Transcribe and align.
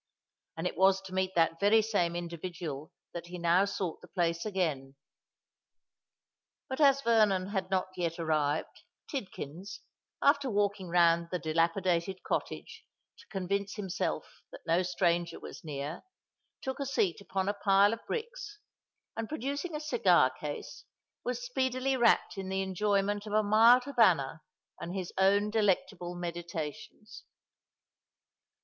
And 0.57 0.65
it 0.65 0.77
was 0.77 0.99
to 1.01 1.13
meet 1.13 1.35
that 1.35 1.59
very 1.59 1.83
same 1.83 2.15
individual 2.15 2.91
that 3.13 3.27
he 3.27 3.37
now 3.37 3.65
sought 3.65 4.01
the 4.01 4.07
place 4.07 4.47
again. 4.47 4.95
But 6.67 6.81
as 6.81 7.03
Vernon 7.03 7.49
had 7.49 7.69
not 7.69 7.89
yet 7.95 8.17
arrived, 8.17 8.81
Tidkins, 9.11 9.81
after 10.19 10.49
walking 10.49 10.87
round 10.89 11.27
the 11.29 11.37
dilapidated 11.37 12.23
cottage 12.23 12.83
to 13.19 13.27
convince 13.27 13.75
himself 13.75 14.41
that 14.51 14.65
no 14.65 14.81
stranger 14.81 15.39
was 15.39 15.63
near, 15.63 16.01
took 16.63 16.79
a 16.79 16.87
seat 16.87 17.21
upon 17.21 17.47
a 17.47 17.53
pile 17.53 17.93
of 17.93 17.99
bricks, 18.07 18.57
and, 19.15 19.29
producing 19.29 19.75
a 19.75 19.79
cigar 19.79 20.31
case, 20.31 20.83
was 21.23 21.45
speedily 21.45 21.95
wrapped 21.95 22.39
in 22.39 22.49
the 22.49 22.63
enjoyment 22.63 23.27
of 23.27 23.33
a 23.33 23.43
mild 23.43 23.83
havannah 23.83 24.41
and 24.79 24.95
his 24.95 25.13
own 25.19 25.51
delectable 25.51 26.15
meditations. 26.15 27.23